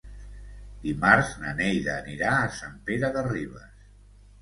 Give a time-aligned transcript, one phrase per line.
[0.85, 3.91] Dimarts na Neida anirà a Sant Pere de Ribes.